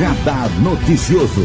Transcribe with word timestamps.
Radar 0.00 0.48
Noticioso. 0.60 1.42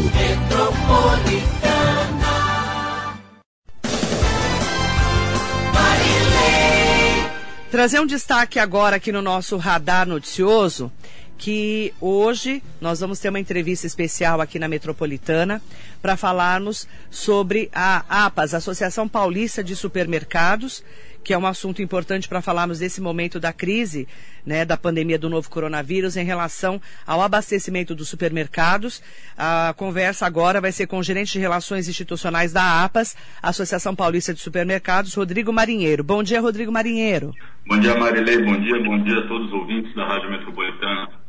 Trazer 7.70 8.00
um 8.00 8.06
destaque 8.06 8.58
agora 8.58 8.96
aqui 8.96 9.12
no 9.12 9.20
nosso 9.20 9.58
Radar 9.58 10.08
Noticioso 10.08 10.90
que 11.36 11.92
hoje 12.00 12.62
nós 12.80 13.00
vamos 13.00 13.18
ter 13.18 13.28
uma 13.28 13.38
entrevista 13.38 13.86
especial 13.86 14.40
aqui 14.40 14.58
na 14.58 14.68
Metropolitana 14.68 15.60
para 16.00 16.16
falarmos 16.16 16.88
sobre 17.10 17.68
a 17.74 18.04
APAS, 18.26 18.54
Associação 18.54 19.06
Paulista 19.06 19.62
de 19.62 19.76
Supermercados, 19.76 20.82
que 21.26 21.34
é 21.34 21.38
um 21.38 21.44
assunto 21.44 21.82
importante 21.82 22.28
para 22.28 22.40
falarmos 22.40 22.78
desse 22.78 23.00
momento 23.00 23.40
da 23.40 23.52
crise, 23.52 24.06
né, 24.46 24.64
da 24.64 24.76
pandemia 24.76 25.18
do 25.18 25.28
novo 25.28 25.50
coronavírus 25.50 26.16
em 26.16 26.24
relação 26.24 26.80
ao 27.04 27.20
abastecimento 27.20 27.96
dos 27.96 28.08
supermercados. 28.08 29.02
A 29.36 29.74
conversa 29.76 30.24
agora 30.24 30.60
vai 30.60 30.70
ser 30.70 30.86
com 30.86 30.98
o 30.98 31.02
gerente 31.02 31.32
de 31.32 31.40
relações 31.40 31.88
institucionais 31.88 32.52
da 32.52 32.84
APAS, 32.84 33.16
Associação 33.42 33.92
Paulista 33.92 34.32
de 34.32 34.38
Supermercados, 34.38 35.14
Rodrigo 35.14 35.52
Marinheiro. 35.52 36.04
Bom 36.04 36.22
dia, 36.22 36.40
Rodrigo 36.40 36.70
Marinheiro. 36.70 37.34
Bom 37.66 37.80
dia, 37.80 37.98
Marilei. 37.98 38.44
Bom 38.44 38.60
dia, 38.60 38.80
bom 38.84 39.02
dia 39.02 39.18
a 39.18 39.26
todos 39.26 39.48
os 39.48 39.52
ouvintes 39.52 39.92
da 39.96 40.06
Rádio 40.06 40.30
Metropolitana. 40.30 41.25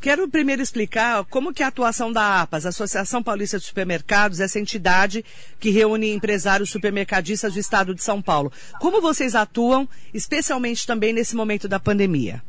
Quero 0.00 0.28
primeiro 0.28 0.62
explicar 0.62 1.24
como 1.24 1.52
que 1.52 1.60
a 1.60 1.66
atuação 1.66 2.12
da 2.12 2.40
APAS, 2.40 2.66
Associação 2.66 3.20
Paulista 3.20 3.58
de 3.58 3.64
Supermercados, 3.64 4.38
essa 4.38 4.60
entidade 4.60 5.24
que 5.58 5.70
reúne 5.70 6.14
empresários 6.14 6.70
supermercadistas 6.70 7.54
do 7.54 7.58
estado 7.58 7.92
de 7.92 8.02
São 8.02 8.22
Paulo. 8.22 8.52
Como 8.78 9.00
vocês 9.00 9.34
atuam, 9.34 9.88
especialmente 10.14 10.86
também 10.86 11.12
nesse 11.12 11.34
momento 11.34 11.68
da 11.68 11.80
pandemia? 11.80 12.40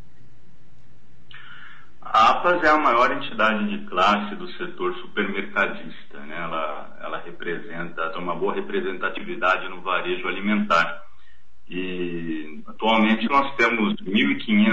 A 2.02 2.32
APAS 2.32 2.64
é 2.64 2.70
a 2.70 2.78
maior 2.78 3.12
entidade 3.12 3.68
de 3.68 3.86
classe 3.88 4.36
do 4.36 4.48
setor 4.54 4.96
supermercadista. 4.98 6.20
Né? 6.20 6.38
Ela, 6.38 6.98
ela 7.02 7.20
representa, 7.20 8.10
tem 8.10 8.22
uma 8.22 8.36
boa 8.36 8.54
representatividade 8.54 9.68
no 9.70 9.82
varejo 9.82 10.28
alimentar. 10.28 11.04
E 11.68 12.64
atualmente 12.68 13.28
nós 13.28 13.56
temos 13.56 13.96
1.500 14.02 14.69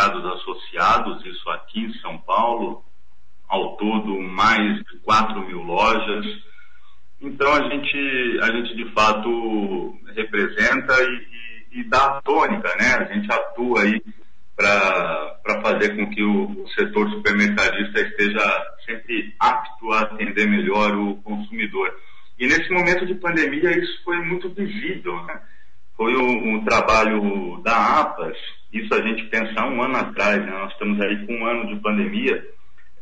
supermercados 0.00 0.24
associados, 0.40 1.26
isso 1.26 1.50
aqui 1.50 1.80
em 1.80 1.92
São 2.00 2.16
Paulo, 2.18 2.82
ao 3.48 3.76
todo 3.76 4.20
mais 4.20 4.78
de 4.78 4.98
4 5.00 5.46
mil 5.46 5.62
lojas. 5.62 6.24
Então 7.20 7.52
a 7.52 7.68
gente, 7.68 8.38
a 8.42 8.46
gente 8.46 8.74
de 8.76 8.90
fato 8.92 9.94
representa 10.14 10.94
e, 11.02 11.76
e, 11.76 11.80
e 11.80 11.84
dá 11.84 12.16
a 12.16 12.22
tônica, 12.22 12.68
né? 12.78 12.94
A 12.94 13.04
gente 13.12 13.30
atua 13.30 13.82
aí 13.82 14.02
para 14.56 15.60
fazer 15.62 15.96
com 15.96 16.08
que 16.10 16.22
o 16.22 16.66
setor 16.74 17.10
supermercadista 17.10 18.00
esteja 18.00 18.66
sempre 18.86 19.34
apto 19.38 19.92
a 19.92 20.00
atender 20.00 20.46
melhor 20.46 20.94
o 20.94 21.16
consumidor. 21.16 21.94
E 22.38 22.46
nesse 22.46 22.70
momento 22.70 23.04
de 23.04 23.14
pandemia 23.16 23.78
isso 23.78 24.02
foi 24.02 24.16
muito 24.18 24.48
visível, 24.50 25.22
né? 25.24 25.40
foi 25.96 26.16
um, 26.16 26.54
um, 26.54 26.64
trabalho 26.64 27.60
da 27.62 28.00
APAS, 28.00 28.36
isso 28.72 28.94
a 28.94 29.02
gente 29.02 29.24
pensar 29.24 29.68
um 29.68 29.82
ano 29.82 29.96
atrás, 29.96 30.44
né? 30.44 30.50
nós 30.50 30.72
estamos 30.72 31.00
aí 31.00 31.26
com 31.26 31.34
um 31.34 31.46
ano 31.46 31.66
de 31.74 31.80
pandemia, 31.80 32.44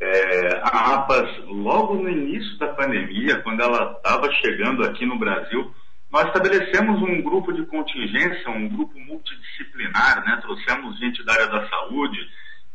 é, 0.01 0.61
a 0.63 0.95
APAS, 0.95 1.45
logo 1.47 1.95
no 1.95 2.09
início 2.09 2.57
da 2.59 2.69
pandemia, 2.69 3.41
quando 3.43 3.61
ela 3.61 3.93
estava 3.93 4.31
chegando 4.35 4.85
aqui 4.85 5.05
no 5.05 5.19
Brasil, 5.19 5.73
nós 6.11 6.27
estabelecemos 6.27 7.03
um 7.03 7.21
grupo 7.21 7.53
de 7.53 7.67
contingência, 7.67 8.51
um 8.51 8.69
grupo 8.69 8.99
multidisciplinar, 8.99 10.25
né? 10.25 10.39
trouxemos 10.41 10.99
gente 10.99 11.23
da 11.25 11.35
área 11.35 11.49
da 11.49 11.69
saúde 11.69 12.19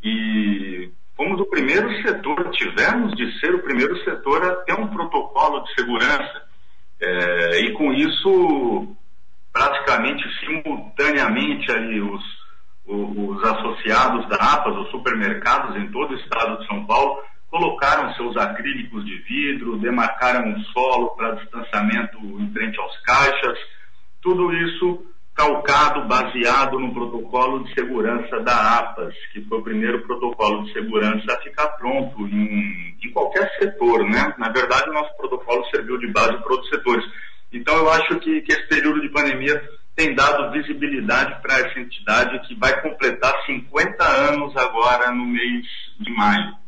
e 0.03 0.91
fomos 1.15 1.39
o 1.39 1.45
primeiro 1.45 1.89
setor, 2.03 2.51
tivemos 2.51 3.15
de 3.15 3.39
ser 3.39 3.55
o 3.55 3.63
primeiro 3.63 3.97
setor 4.03 4.43
a 4.43 4.55
ter 4.57 4.73
um 4.73 4.87
protocolo 4.87 5.61
de 5.61 5.73
segurança. 5.73 6.43
É, 7.01 7.59
e 7.61 7.71
com 7.73 7.91
isso 7.91 8.95
praticamente 9.51 10.23
simultaneamente 10.39 11.71
ali 11.71 12.01
os, 12.01 12.23
os, 12.85 13.43
associados 13.43 14.27
da 14.29 14.35
APAS, 14.35 14.75
os 14.77 14.91
supermercados 14.91 15.75
em 15.77 15.87
todo 15.91 16.11
o 16.11 16.17
estado 16.17 16.59
de 16.59 16.67
São 16.67 16.85
Paulo, 16.85 17.21
colocaram 17.49 18.13
seus 18.15 18.35
acrílicos 18.37 19.05
de 19.05 19.17
vidro, 19.19 19.77
demarcaram 19.77 20.49
um 20.49 20.59
solo 20.65 21.15
para 21.15 21.35
distanciamento 21.35 22.17
em 22.17 22.51
frente 22.51 22.79
aos 22.79 23.01
caixas, 23.01 23.59
tudo 24.21 24.51
isso 24.53 25.05
calcado, 25.35 26.07
baseado 26.07 26.79
no 26.79 26.93
protocolo 26.93 27.63
de 27.63 27.73
segurança 27.73 28.39
da 28.41 28.79
APAS, 28.79 29.13
que 29.31 29.41
foi 29.41 29.59
o 29.59 29.63
primeiro 29.63 30.01
protocolo 30.03 30.63
de 30.63 30.73
segurança 30.73 31.33
a 31.33 31.41
ficar 31.41 31.67
pronto 31.69 32.27
em, 32.27 32.95
em 33.03 33.11
qualquer 33.11 33.49
setor, 33.59 34.07
né? 34.07 34.33
Na 34.37 34.49
verdade, 34.49 34.89
o 34.89 34.93
nosso 34.93 35.15
protocolo 35.17 35.65
serviu 35.73 35.97
de 35.97 36.07
base 36.11 36.37
para 36.37 36.53
outros 36.53 36.69
setores. 36.69 37.05
Então, 37.51 37.75
eu 37.75 37.89
acho 37.91 38.19
que, 38.19 38.41
que 38.41 38.51
esse 38.51 38.67
período 38.67 39.01
de 39.01 39.09
pandemia 39.09 39.61
tem 39.95 40.15
dado 40.15 40.51
visibilidade 40.51 41.41
para 41.41 41.59
essa 41.59 41.79
entidade 41.79 42.47
que 42.47 42.55
vai 42.55 42.81
completar 42.81 43.33
50 43.45 44.03
anos 44.03 44.55
agora 44.57 45.11
no 45.11 45.25
mês 45.25 45.65
de 45.99 46.11
maio. 46.11 46.63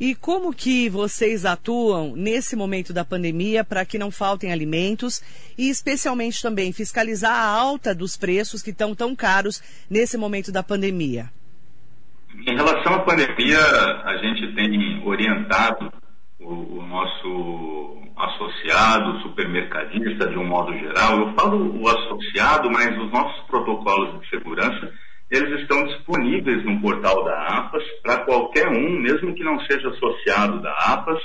E 0.00 0.14
como 0.14 0.54
que 0.54 0.88
vocês 0.88 1.44
atuam 1.44 2.14
nesse 2.14 2.54
momento 2.54 2.92
da 2.92 3.04
pandemia 3.04 3.64
para 3.64 3.84
que 3.84 3.98
não 3.98 4.12
faltem 4.12 4.52
alimentos 4.52 5.20
e 5.58 5.68
especialmente 5.68 6.40
também 6.40 6.72
fiscalizar 6.72 7.34
a 7.34 7.44
alta 7.44 7.92
dos 7.92 8.16
preços 8.16 8.62
que 8.62 8.70
estão 8.70 8.94
tão 8.94 9.16
caros 9.16 9.60
nesse 9.90 10.16
momento 10.16 10.52
da 10.52 10.62
pandemia? 10.62 11.30
Em 12.46 12.54
relação 12.54 12.94
à 12.94 13.00
pandemia, 13.00 13.58
a 14.04 14.16
gente 14.18 14.54
tem 14.54 15.02
orientado 15.04 15.92
o, 16.38 16.78
o 16.78 16.86
nosso 16.86 17.97
associado, 18.18 19.20
supermercadista, 19.20 20.28
de 20.28 20.38
um 20.38 20.44
modo 20.44 20.72
geral. 20.76 21.18
Eu 21.18 21.34
falo 21.34 21.80
o 21.80 21.88
associado, 21.88 22.70
mas 22.70 22.96
os 22.98 23.10
nossos 23.10 23.46
protocolos 23.46 24.20
de 24.20 24.28
segurança, 24.28 24.92
eles 25.30 25.60
estão 25.60 25.84
disponíveis 25.84 26.64
no 26.64 26.80
portal 26.80 27.24
da 27.24 27.46
APAS 27.58 27.84
para 28.02 28.18
qualquer 28.24 28.68
um, 28.68 29.00
mesmo 29.00 29.34
que 29.34 29.44
não 29.44 29.60
seja 29.60 29.88
associado 29.88 30.60
da 30.60 30.72
APAS, 30.72 31.20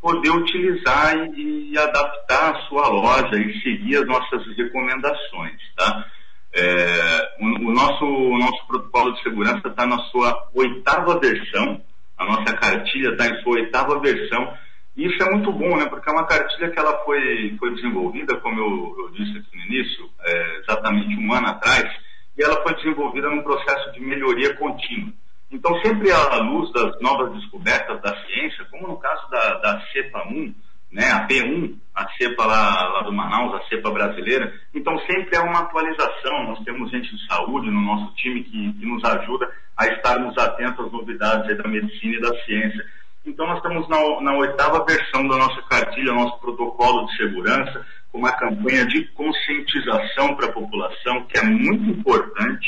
poder 0.00 0.30
utilizar 0.30 1.16
e, 1.34 1.72
e 1.72 1.78
adaptar 1.78 2.54
a 2.54 2.60
sua 2.68 2.88
loja 2.88 3.36
e 3.36 3.60
seguir 3.62 3.96
as 3.96 4.06
nossas 4.06 4.46
recomendações, 4.56 5.60
tá? 5.76 6.06
É, 6.54 7.36
o, 7.40 7.68
o, 7.68 7.72
nosso, 7.72 8.04
o 8.04 8.38
nosso 8.38 8.66
protocolo 8.66 9.12
de 9.12 9.22
segurança 9.22 9.68
está 9.68 9.86
na 9.86 9.98
sua 10.04 10.48
oitava 10.54 11.18
versão, 11.18 11.80
a 12.16 12.24
nossa 12.24 12.54
cartilha 12.54 13.10
está 13.10 13.26
em 13.26 13.42
sua 13.42 13.54
oitava 13.54 14.00
versão. 14.00 14.52
E 14.98 15.06
isso 15.06 15.22
é 15.22 15.30
muito 15.30 15.52
bom, 15.52 15.76
né? 15.76 15.86
Porque 15.86 16.10
é 16.10 16.12
uma 16.12 16.26
cartilha 16.26 16.70
que 16.72 16.78
ela 16.78 16.98
foi, 17.04 17.56
foi 17.56 17.72
desenvolvida, 17.72 18.34
como 18.40 18.58
eu, 18.58 18.96
eu 18.98 19.10
disse 19.12 19.38
aqui 19.38 19.56
no 19.56 19.64
início, 19.66 20.10
é, 20.24 20.58
exatamente 20.58 21.16
um 21.16 21.32
ano 21.32 21.46
atrás, 21.46 21.88
e 22.36 22.42
ela 22.42 22.60
foi 22.64 22.74
desenvolvida 22.74 23.30
num 23.30 23.42
processo 23.42 23.92
de 23.92 24.00
melhoria 24.00 24.56
contínua. 24.56 25.12
Então, 25.52 25.80
sempre 25.82 26.10
à 26.10 26.38
luz 26.38 26.72
das 26.72 27.00
novas 27.00 27.32
descobertas 27.32 28.02
da 28.02 28.12
ciência, 28.26 28.66
como 28.72 28.88
no 28.88 28.96
caso 28.96 29.30
da, 29.30 29.54
da 29.58 29.80
cepa 29.92 30.26
1, 30.28 30.52
né, 30.90 31.10
a 31.12 31.28
P1, 31.28 31.76
a 31.94 32.08
cepa 32.16 32.44
lá, 32.44 32.88
lá, 32.88 33.02
do 33.02 33.12
Manaus, 33.12 33.54
a 33.54 33.68
cepa 33.68 33.90
brasileira. 33.90 34.52
Então 34.74 34.98
sempre 35.00 35.36
é 35.36 35.40
uma 35.40 35.60
atualização. 35.60 36.44
Nós 36.44 36.64
temos 36.64 36.90
gente 36.90 37.14
de 37.14 37.26
saúde 37.26 37.70
no 37.70 37.80
nosso 37.80 38.14
time 38.14 38.42
que, 38.42 38.72
que 38.72 38.86
nos 38.86 39.04
ajuda 39.04 39.50
a 39.76 39.86
estarmos 39.86 40.36
atentos 40.38 40.86
às 40.86 40.92
novidades 40.92 41.56
da 41.56 41.68
medicina 41.68 42.16
e 42.16 42.20
da 42.20 42.44
ciência. 42.44 42.84
Então 43.28 43.46
nós 43.46 43.58
estamos 43.58 43.86
na, 43.88 44.20
na 44.22 44.36
oitava 44.38 44.84
versão 44.86 45.28
da 45.28 45.36
nossa 45.36 45.60
cartilha, 45.62 46.14
nosso 46.14 46.38
protocolo 46.40 47.06
de 47.06 47.16
segurança, 47.18 47.86
com 48.10 48.18
uma 48.18 48.32
campanha 48.32 48.86
de 48.86 49.04
conscientização 49.08 50.34
para 50.34 50.46
a 50.46 50.52
população, 50.52 51.24
que 51.26 51.38
é 51.38 51.42
muito 51.42 51.90
importante. 51.90 52.66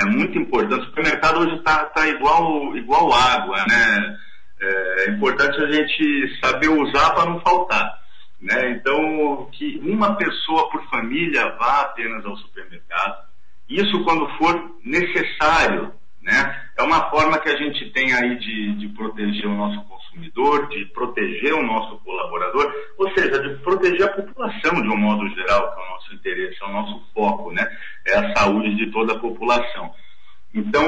É 0.00 0.06
muito 0.06 0.38
importante. 0.38 0.80
O 0.80 0.86
supermercado 0.86 1.40
hoje 1.40 1.56
está 1.56 1.84
tá 1.84 2.08
igual, 2.08 2.74
igual 2.74 3.12
água, 3.12 3.58
né? 3.68 4.16
É, 4.58 5.04
é 5.04 5.10
importante 5.10 5.62
a 5.62 5.70
gente 5.70 6.40
saber 6.42 6.68
usar 6.68 7.10
para 7.10 7.26
não 7.26 7.40
faltar. 7.40 8.00
Né? 8.40 8.70
Então, 8.70 9.50
que 9.52 9.78
uma 9.84 10.16
pessoa 10.16 10.70
por 10.70 10.82
família 10.88 11.54
vá 11.58 11.82
apenas 11.82 12.24
ao 12.24 12.36
supermercado, 12.38 13.28
isso 13.68 14.02
quando 14.02 14.26
for 14.38 14.76
necessário. 14.82 15.92
Uma 16.90 17.08
forma 17.08 17.38
que 17.38 17.48
a 17.48 17.56
gente 17.56 17.88
tem 17.92 18.12
aí 18.12 18.36
de, 18.36 18.74
de 18.74 18.88
proteger 18.88 19.46
o 19.46 19.54
nosso 19.54 19.80
consumidor, 19.84 20.66
de 20.70 20.86
proteger 20.86 21.54
o 21.54 21.62
nosso 21.62 21.96
colaborador, 21.98 22.68
ou 22.98 23.08
seja, 23.12 23.40
de 23.40 23.54
proteger 23.62 24.02
a 24.02 24.12
população 24.12 24.82
de 24.82 24.88
um 24.88 24.96
modo 24.96 25.28
geral, 25.28 25.72
que 25.72 25.80
é 25.80 25.84
o 25.84 25.88
nosso 25.88 26.14
interesse, 26.14 26.58
é 26.60 26.66
o 26.66 26.72
nosso 26.72 27.00
foco, 27.14 27.52
né? 27.52 27.64
é 28.08 28.16
a 28.16 28.34
saúde 28.34 28.74
de 28.74 28.90
toda 28.90 29.12
a 29.12 29.18
população. 29.20 29.94
Então, 30.52 30.84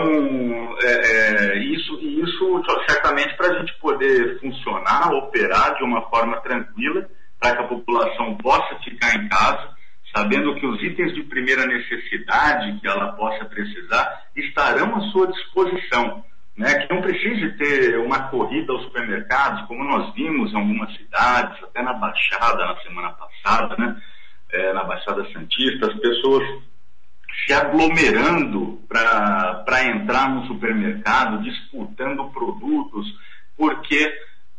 é, 0.83 0.91
é, 0.91 1.59
isso, 1.59 1.97
isso 2.01 2.65
certamente 2.89 3.37
para 3.37 3.53
a 3.53 3.59
gente 3.61 3.73
poder 3.79 4.41
funcionar, 4.41 5.15
operar 5.15 5.77
de 5.77 5.85
uma 5.85 6.03
forma 6.11 6.37
tranquila, 6.41 7.09
para 7.39 7.55
que 7.55 7.63
a 7.63 7.69
população 7.69 8.37
possa 8.39 8.75
ficar 8.83 9.15
em 9.15 9.29
casa, 9.29 9.72
sabendo 10.15 10.55
que 10.57 10.67
os 10.67 10.83
itens 10.83 11.15
de 11.15 11.23
primeira 11.25 11.67
necessidade 11.67 12.79
que 12.81 12.87
ela 12.87 13.13
possa 13.13 13.45
precisar 13.47 14.25
estarão 14.37 14.95
à 14.97 15.01
sua 15.11 15.27
disposição. 15.29 16.25
né, 16.55 16.75
que 16.81 16.95
não 16.95 17.01
precise 17.01 17.51
ter 17.57 17.99
uma 17.99 18.29
corrida 18.29 18.75
aos 18.75 18.83
supermercados, 18.83 19.67
como 19.67 19.83
nós 19.85 20.13
vimos 20.15 20.53
em 20.53 20.57
algumas 20.57 20.95
cidades, 20.95 21.63
até 21.65 21.83
na 21.83 21.95
Baixada 21.95 22.67
na 22.67 22.77
semana 22.83 23.11
passada, 23.11 23.75
né, 23.79 23.97
é, 24.53 24.73
na 24.75 24.85
Baixada 24.85 25.27
Santista, 25.33 25.87
as 25.87 25.95
pessoas 25.99 26.47
se 27.47 27.55
aglomerando 27.55 28.83
para 28.87 29.85
entrar 29.87 30.29
no 30.29 30.47
supermercado, 30.47 31.43
disputando 31.43 32.31
produtos, 32.31 33.07
porque 33.57 34.13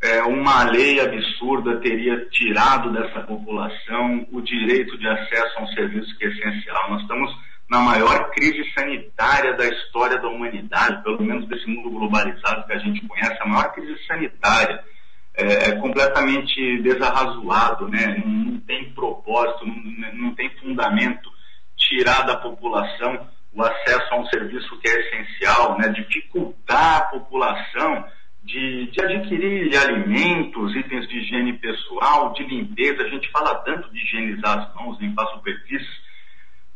é, 0.04 0.22
uma 0.24 0.66
lei 0.66 1.00
absurda 1.00 1.80
teria 1.80 2.26
tirado 2.30 2.92
dessa 2.92 3.22
população 3.22 4.28
o 4.34 4.42
direito 4.42 4.98
de 4.98 5.08
acesso 5.08 5.60
a 5.60 5.64
um 5.64 5.68
serviço 5.68 6.18
que 6.18 6.26
é 6.26 6.28
essencial. 6.28 6.90
Nós 6.90 7.02
estamos 7.04 7.34
na 7.70 7.80
maior 7.80 8.30
crise 8.32 8.70
sanitária 8.74 9.54
da 9.54 9.66
história 9.66 10.20
da 10.20 10.28
humanidade, 10.28 11.02
pelo 11.04 11.24
menos 11.24 11.48
desse 11.48 11.66
mundo 11.68 11.90
globalizado 11.90 12.66
que 12.68 12.74
a 12.74 12.80
gente 12.80 13.08
conhece, 13.08 13.42
a 13.42 13.46
maior 13.46 13.74
crise 13.74 13.98
sanitária. 14.06 14.84
É, 15.36 15.70
é 15.70 15.72
completamente 15.78 16.82
desarrazoado, 16.82 17.88
né? 17.88 18.22
não, 18.24 18.32
não 18.32 18.60
tem 18.60 18.94
propósito, 18.94 19.66
não, 19.66 20.14
não 20.16 20.36
tem 20.36 20.50
fundamento 20.60 21.32
tirar 21.78 22.24
da 22.24 22.36
população 22.36 23.26
o 23.54 23.64
acesso 23.64 24.14
a 24.14 24.20
um 24.20 24.26
serviço 24.28 24.80
que 24.80 24.88
é 24.90 25.00
essencial, 25.00 25.78
né? 25.78 25.88
dificultar 25.90 26.98
a 26.98 27.06
população 27.06 28.06
de, 28.94 29.02
adquirir 29.02 29.76
alimentos, 29.78 30.76
itens 30.76 31.08
de 31.08 31.18
higiene 31.18 31.54
pessoal, 31.54 32.32
de 32.34 32.44
limpeza. 32.44 33.04
A 33.04 33.10
gente 33.10 33.30
fala 33.32 33.56
tanto 33.56 33.92
de 33.92 34.00
higienizar 34.00 34.60
as 34.60 34.76
mãos, 34.76 35.00
limpar 35.00 35.28
superfícies. 35.28 36.04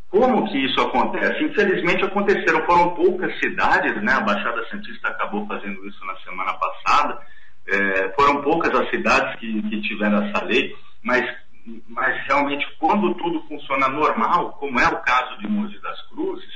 Como 0.10 0.48
que 0.50 0.58
isso 0.58 0.80
acontece? 0.81 1.44
Infelizmente 1.44 2.04
aconteceram, 2.04 2.66
foram 2.66 2.96
poucas 2.96 3.38
cidades, 3.40 4.02
né? 4.02 4.14
A 4.14 4.22
Baixada 4.22 4.66
Santista 4.69 5.10
acabou 5.10 5.46
fazendo 5.48 5.86
isso 5.88 6.04
na 6.06 6.16
semana 6.18 6.54
passada. 6.54 7.19
É, 7.68 8.10
foram 8.16 8.42
poucas 8.42 8.74
as 8.74 8.90
cidades 8.90 9.40
que, 9.40 9.62
que 9.64 9.81
tiveram 9.81 10.24
essa 10.24 10.46
lei, 10.46 10.74
mas, 11.04 11.30
mas 11.90 12.25
realmente 12.25 12.66
quando 12.80 13.14
tudo 13.16 13.42
funciona 13.48 13.90
normal, 13.90 14.54
como 14.54 14.80
é 14.80 14.88
o 14.88 15.02
caso 15.02 15.38
de 15.40 15.48
Mogi 15.50 15.78
das 15.81 16.02
Cruzes, 16.08 16.56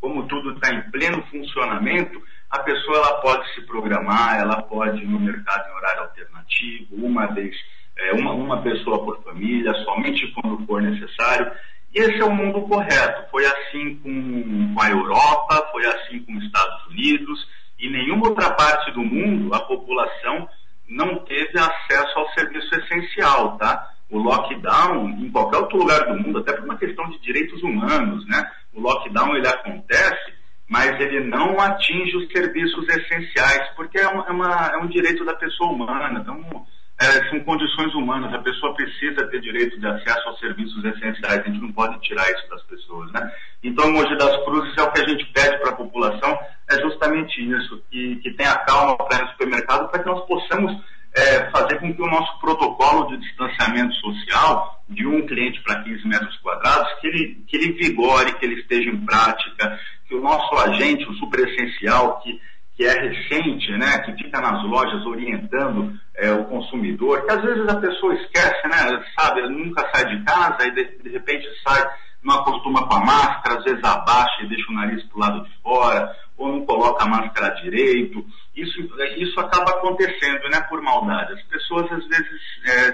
como 0.00 0.26
tudo 0.26 0.54
está 0.54 0.74
em 0.74 0.82
pleno 0.90 1.22
funcionamento, 1.30 2.20
a 2.50 2.58
pessoa 2.60 2.96
ela 2.96 3.20
pode 3.20 3.54
se 3.54 3.60
programar, 3.62 4.40
ela 4.40 4.62
pode 4.62 5.02
ir 5.02 5.06
no 5.06 5.20
mercado 5.20 5.68
em 5.68 5.74
horário 5.74 6.02
alternativo, 6.02 7.06
uma 7.06 7.26
vez, 7.26 7.54
é, 7.98 8.12
uma, 8.12 8.32
uma 8.32 8.62
pessoa 8.62 9.04
por 9.04 9.22
família, 9.22 9.72
somente 9.84 10.26
quando 10.32 10.66
for 10.66 10.80
necessário. 10.80 11.52
E 11.94 12.00
esse 12.00 12.20
é 12.20 12.24
o 12.24 12.34
mundo 12.34 12.62
correto. 12.62 13.30
Foi 13.30 13.44
assim 13.44 13.96
com, 13.96 14.74
com 14.74 14.80
a 14.80 14.90
Europa, 14.90 15.68
foi 15.72 15.86
assim 15.86 16.20
com 16.20 16.36
os 16.36 16.44
Estados 16.44 16.86
Unidos, 16.86 17.46
e 17.78 17.90
nenhuma 17.90 18.28
outra 18.28 18.50
parte 18.50 18.90
do 18.92 19.00
mundo 19.00 19.54
a 19.54 19.60
população 19.60 20.48
não 20.88 21.18
teve 21.24 21.58
acesso 21.58 22.18
ao 22.18 22.32
serviço 22.32 22.74
essencial, 22.74 23.58
tá? 23.58 23.90
O 24.10 24.18
lockdown, 24.18 25.10
em 25.10 25.30
qualquer 25.30 25.58
outro 25.58 25.76
lugar 25.76 26.06
do 26.06 26.18
mundo, 26.18 26.38
até 26.38 26.54
por 26.54 26.64
uma 26.64 26.78
questão 26.78 27.08
de 27.10 27.18
direitos 27.18 27.62
humanos, 27.62 28.26
né? 28.26 28.50
O 28.72 28.80
lockdown 28.80 29.36
ele 29.36 29.46
acontece 29.46 30.37
mas 30.68 31.00
ele 31.00 31.20
não 31.20 31.58
atinge 31.58 32.16
os 32.16 32.30
serviços 32.30 32.86
essenciais, 32.88 33.68
porque 33.74 33.98
é, 33.98 34.02
é, 34.02 34.08
uma, 34.08 34.70
é 34.74 34.76
um 34.78 34.86
direito 34.86 35.24
da 35.24 35.34
pessoa 35.34 35.72
humana, 35.72 36.20
então, 36.20 36.66
é, 37.00 37.30
são 37.30 37.40
condições 37.40 37.94
humanas, 37.94 38.34
a 38.34 38.42
pessoa 38.42 38.74
precisa 38.74 39.26
ter 39.28 39.40
direito 39.40 39.78
de 39.80 39.86
acesso 39.86 40.28
aos 40.28 40.38
serviços 40.38 40.84
essenciais, 40.84 41.40
a 41.40 41.42
gente 41.44 41.60
não 41.60 41.72
pode 41.72 41.98
tirar 42.00 42.28
isso 42.30 42.48
das 42.50 42.62
pessoas, 42.64 43.10
né? 43.12 43.32
Então, 43.62 43.90
Mogi 43.90 44.16
das 44.18 44.36
Cruzes 44.44 44.76
é 44.76 44.82
o 44.82 44.92
que 44.92 45.00
a 45.00 45.08
gente 45.08 45.24
pede 45.32 45.58
para 45.58 45.70
a 45.70 45.76
população, 45.76 46.38
é 46.70 46.74
justamente 46.82 47.40
isso, 47.40 47.82
que, 47.90 48.16
que 48.16 48.32
tenha 48.32 48.54
calma 48.58 48.96
para 48.96 49.18
ir 49.18 49.22
no 49.22 49.30
supermercado, 49.30 49.88
para 49.88 50.02
que 50.02 50.08
nós 50.08 50.26
possamos 50.26 50.76
é, 51.16 51.50
fazer 51.50 51.78
com 51.80 51.94
que 51.94 52.02
o 52.02 52.06
nosso 52.06 52.38
protocolo 52.40 53.08
de 53.08 53.18
distanciamento 53.18 53.94
social, 53.96 54.82
de 54.88 55.06
um 55.06 55.26
cliente 55.26 55.62
para 55.62 55.82
15 55.82 56.06
metros 56.06 56.36
quadrados, 56.38 56.88
que 57.00 57.06
ele, 57.06 57.44
que 57.46 57.56
ele 57.56 57.72
vigore, 57.72 58.34
que 58.34 58.44
ele 58.44 58.60
esteja 58.60 58.90
em 58.90 59.04
prática, 59.04 59.78
nosso 60.28 60.54
agente, 60.56 61.08
o 61.08 61.14
superessencial, 61.14 62.20
que, 62.20 62.38
que 62.76 62.84
é 62.84 62.92
recente, 62.92 63.72
né, 63.72 63.98
que 64.00 64.12
fica 64.22 64.40
nas 64.40 64.62
lojas 64.64 65.04
orientando 65.06 65.98
é, 66.16 66.30
o 66.32 66.44
consumidor, 66.44 67.24
que 67.24 67.32
às 67.32 67.42
vezes 67.42 67.66
a 67.66 67.80
pessoa 67.80 68.14
esquece, 68.14 68.68
né, 68.68 69.04
sabe, 69.18 69.48
nunca 69.48 69.88
sai 69.92 70.04
de 70.06 70.22
casa 70.24 70.66
e 70.66 70.70
de, 70.72 70.84
de 71.02 71.08
repente 71.10 71.46
sai, 71.66 71.82
não 72.22 72.36
acostuma 72.36 72.86
com 72.86 72.94
a 72.94 73.04
máscara, 73.04 73.58
às 73.58 73.64
vezes 73.64 73.82
abaixa 73.82 74.42
e 74.42 74.48
deixa 74.48 74.70
o 74.70 74.74
nariz 74.74 75.02
para 75.04 75.16
o 75.16 75.20
lado 75.20 75.44
de 75.44 75.62
fora, 75.62 76.14
ou 76.36 76.48
não 76.52 76.66
coloca 76.66 77.04
a 77.04 77.08
máscara 77.08 77.54
direito. 77.62 78.24
Isso, 78.54 78.80
isso 79.16 79.40
acaba 79.40 79.70
acontecendo, 79.70 80.48
né, 80.50 80.60
por 80.68 80.80
maldade. 80.82 81.32
As 81.32 81.42
pessoas 81.44 81.90
às 81.90 82.06
vezes 82.06 82.40
é, 82.66 82.92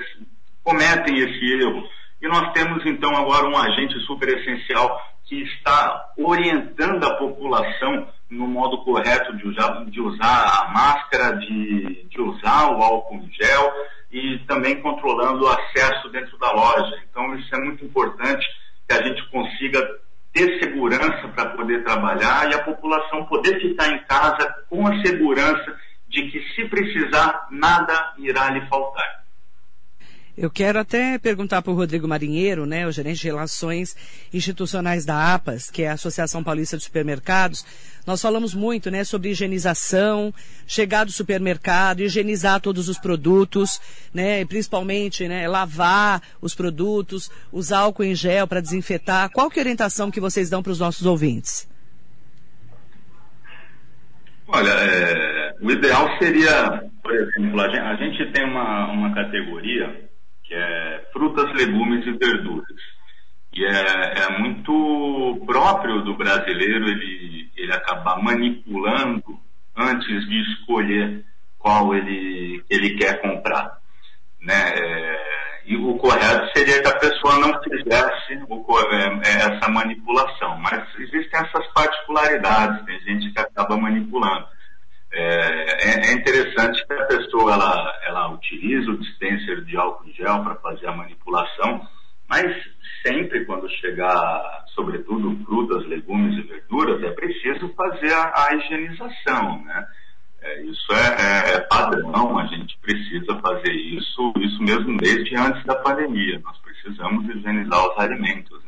cometem 0.63 1.19
esse 1.19 1.63
erro. 1.63 1.87
E 2.23 2.29
nós 2.29 2.53
temos 2.53 2.85
então 2.87 3.15
agora 3.15 3.47
um 3.47 3.57
agente 3.57 3.99
super 4.07 4.29
essencial 4.29 4.99
que 5.35 5.43
está 5.43 6.13
orientando 6.17 7.03
a 7.05 7.17
população 7.17 8.07
no 8.31 8.47
modo 8.47 8.85
correto 8.85 9.37
de 9.37 9.49
usar, 9.49 9.85
de 9.87 10.01
usar 10.01 10.63
a 10.63 10.69
máscara, 10.73 11.37
de, 11.39 12.07
de 12.09 12.21
usar 12.21 12.71
o 12.71 12.83
álcool 12.83 13.17
em 13.17 13.31
gel 13.33 13.73
e 14.13 14.39
também 14.47 14.81
controlando 14.81 15.45
o 15.45 15.49
acesso 15.49 16.09
dentro 16.11 16.39
da 16.39 16.53
loja. 16.53 17.03
Então, 17.11 17.35
isso 17.35 17.55
é 17.55 17.59
muito 17.59 17.85
importante 17.85 18.47
que 18.89 18.95
a 18.95 19.03
gente 19.03 19.29
consiga 19.31 19.81
ter 20.33 20.61
segurança 20.61 21.29
para 21.35 21.51
poder 21.51 21.83
trabalhar 21.85 22.51
e 22.51 22.55
a 22.55 22.63
população 22.63 23.25
poder 23.27 23.61
ficar 23.61 23.89
em 23.89 24.05
casa 24.05 24.53
com 24.69 24.87
a 24.87 25.03
segurança 25.03 25.77
de 26.09 26.31
que, 26.31 26.41
se 26.55 26.69
precisar, 26.69 27.49
nada 27.51 28.15
irá 28.19 28.51
lhe 28.51 28.65
faltar. 28.67 29.24
Eu 30.37 30.51
quero 30.51 30.81
até 30.81 31.17
perguntar 31.17 31.63
para 31.63 31.71
o 31.71 31.77
Rodrigo 31.77 32.09
Marinheiro, 32.09 32.67
né, 32.67 32.85
o 32.89 32.91
gerente 32.91 33.21
de 33.21 33.29
relações 33.29 33.97
institucionais 34.33 35.05
da 35.05 35.33
APAS, 35.33 35.71
que 35.71 35.85
é 35.85 35.89
a 35.89 35.93
Associação 35.93 36.43
Paulista 36.43 36.77
de 36.77 36.83
Supermercados. 36.83 37.65
Nós 38.05 38.21
falamos 38.21 38.53
muito, 38.53 38.91
né, 38.91 39.05
sobre 39.05 39.31
higienização, 39.31 40.35
chegar 40.67 41.05
do 41.05 41.13
supermercado, 41.13 42.01
higienizar 42.01 42.61
todos 42.61 42.89
os 42.89 42.99
produtos, 42.99 43.81
né, 44.13 44.45
principalmente, 44.45 45.29
né, 45.29 45.47
lavar 45.47 46.21
os 46.43 46.53
produtos, 46.53 47.31
usar 47.53 47.79
álcool 47.79 48.03
em 48.03 48.15
gel 48.15 48.49
para 48.49 48.61
desinfetar. 48.61 49.31
Qual 49.31 49.49
que 49.49 49.61
é 49.61 49.63
a 49.63 49.67
orientação 49.67 50.11
que 50.11 50.21
vocês 50.21 50.51
dão 50.51 50.65
para 50.65 50.73
os 50.73 50.81
nossos 50.81 51.07
ouvintes? 51.07 51.69
Olha, 54.49 54.71
é, 54.71 55.55
o 55.61 55.71
ideal 55.71 56.11
seria, 56.19 56.91
por 57.01 57.15
exemplo, 57.15 57.61
a 57.61 57.69
gente, 57.69 57.79
a 57.79 57.97
gente 57.97 58.33
tem 58.33 58.45
uma, 58.45 58.91
uma 58.91 59.15
categoria 59.15 60.13
é 60.55 61.05
frutas, 61.13 61.53
legumes 61.53 62.07
e 62.07 62.13
verduras. 62.13 62.67
E 63.53 63.65
é, 63.65 64.25
é 64.25 64.39
muito 64.39 65.43
próprio 65.47 66.03
do 66.03 66.17
brasileiro 66.17 66.89
ele, 66.89 67.51
ele 67.57 67.73
acabar 67.73 68.21
manipulando 68.23 69.39
antes 69.77 70.27
de 70.27 70.41
escolher 70.53 71.25
qual 71.59 71.95
ele, 71.95 72.65
ele 72.69 72.97
quer 72.97 73.21
comprar. 73.21 73.79
Né? 74.41 74.73
É, 74.77 75.35
e 75.67 75.77
o 75.77 75.97
correto 75.97 76.51
seria 76.55 76.83
que 76.83 76.89
a 76.89 76.99
pessoa 76.99 77.39
não 77.39 77.63
fizesse 77.63 78.39
o, 78.49 78.81
é, 78.93 79.21
é, 79.25 79.37
essa 79.37 79.69
manipulação. 79.71 80.59
Mas 80.59 80.83
existem 80.99 81.41
essas 81.41 81.67
particularidades, 81.73 82.85
tem 82.85 83.01
gente 83.01 83.33
que 83.33 83.41
acaba 83.41 83.77
manipulando. 83.77 84.47
É, 85.13 86.11
é, 86.11 86.13
interessante 86.13 86.84
utiliza 88.65 88.91
o 88.91 88.99
dispenser 88.99 89.65
de 89.65 89.77
álcool 89.77 90.11
gel 90.13 90.43
para 90.43 90.55
fazer 90.57 90.87
a 90.87 90.97
manipulação, 90.97 91.87
mas 92.29 92.57
sempre 93.07 93.45
quando 93.45 93.69
chegar, 93.69 94.65
sobretudo 94.75 95.37
frutas, 95.45 95.87
legumes 95.87 96.39
e 96.39 96.49
verduras, 96.49 97.03
é 97.03 97.11
preciso 97.11 97.69
fazer 97.75 98.13
a, 98.13 98.33
a 98.49 98.55
higienização, 98.55 99.63
né? 99.65 99.87
É, 100.41 100.63
isso 100.63 100.93
é, 100.93 100.97
é, 100.97 101.57
é, 101.57 101.61
padrão, 101.61 102.39
a 102.39 102.47
gente 102.47 102.79
precisa 102.79 103.39
fazer 103.41 103.73
isso, 103.73 104.33
isso 104.39 104.63
mesmo 104.63 104.97
desde 104.99 105.35
antes 105.37 105.65
da 105.65 105.75
pandemia. 105.77 106.39
Nós 106.45 106.59
precisamos 106.59 107.25
higienizar 107.35 107.91
os 107.91 107.99
alimentos. 107.99 108.64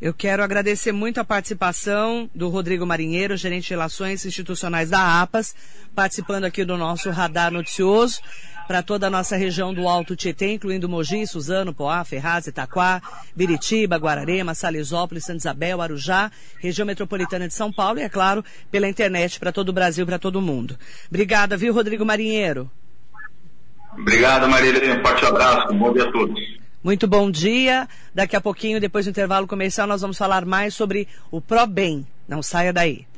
Eu 0.00 0.14
quero 0.14 0.42
agradecer 0.42 0.92
muito 0.92 1.20
a 1.20 1.24
participação 1.24 2.30
do 2.34 2.48
Rodrigo 2.48 2.86
Marinheiro, 2.86 3.36
gerente 3.36 3.64
de 3.64 3.70
Relações 3.70 4.24
Institucionais 4.24 4.88
da 4.88 5.20
APAS, 5.20 5.54
participando 5.94 6.44
aqui 6.44 6.64
do 6.64 6.78
nosso 6.78 7.10
radar 7.10 7.52
noticioso 7.52 8.22
para 8.66 8.82
toda 8.82 9.08
a 9.08 9.10
nossa 9.10 9.36
região 9.36 9.74
do 9.74 9.86
Alto 9.86 10.16
Tietê, 10.16 10.54
incluindo 10.54 10.88
Mogi, 10.88 11.26
Suzano, 11.26 11.74
Poá, 11.74 12.02
Ferraz, 12.02 12.46
Itaquá, 12.46 13.02
Biritiba, 13.36 13.98
Guararema, 13.98 14.54
Salisópolis, 14.54 15.24
Santa 15.24 15.38
Isabel, 15.38 15.82
Arujá, 15.82 16.32
região 16.58 16.86
metropolitana 16.86 17.46
de 17.46 17.52
São 17.52 17.70
Paulo 17.70 17.98
e, 17.98 18.02
é 18.02 18.08
claro, 18.08 18.42
pela 18.70 18.88
internet 18.88 19.38
para 19.38 19.52
todo 19.52 19.68
o 19.68 19.72
Brasil, 19.72 20.06
para 20.06 20.18
todo 20.18 20.40
mundo. 20.40 20.78
Obrigada, 21.10 21.58
viu, 21.58 21.74
Rodrigo 21.74 22.06
Marinheiro? 22.06 22.70
Obrigado, 23.98 24.48
Marília. 24.48 24.98
Um 24.98 25.02
forte 25.02 25.26
abraço. 25.26 25.74
Bom 25.74 25.92
dia 25.92 26.08
a 26.08 26.12
todos. 26.12 26.60
Muito 26.82 27.06
bom 27.06 27.30
dia. 27.30 27.86
Daqui 28.14 28.34
a 28.34 28.40
pouquinho, 28.40 28.80
depois 28.80 29.04
do 29.04 29.10
intervalo 29.10 29.46
comercial, 29.46 29.86
nós 29.86 30.00
vamos 30.00 30.16
falar 30.16 30.46
mais 30.46 30.74
sobre 30.74 31.06
o 31.30 31.40
ProBem. 31.40 32.06
Não 32.26 32.42
saia 32.42 32.72
daí. 32.72 33.09